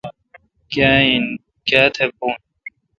[1.65, 2.35] کیا تہ بون،،؟